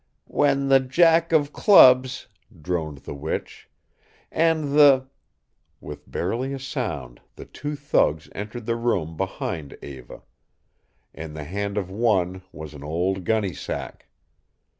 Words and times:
"When 0.25 0.69
the 0.69 0.79
jack 0.79 1.31
of 1.31 1.53
clubs," 1.53 2.25
droned 2.59 3.03
the 3.05 3.13
witch, 3.13 3.69
"and 4.31 4.75
the" 4.75 5.05
With 5.79 6.09
barely 6.09 6.53
a 6.53 6.59
sound 6.59 7.21
the 7.35 7.45
two 7.45 7.75
thugs 7.75 8.27
entered 8.33 8.65
the 8.65 8.77
room 8.77 9.15
behind 9.15 9.77
Eva. 9.83 10.23
In 11.13 11.35
the 11.35 11.43
hand 11.43 11.77
of 11.77 11.91
one 11.91 12.41
was 12.51 12.73
an 12.73 12.83
old 12.83 13.25
gunny 13.25 13.53
sack. 13.53 14.07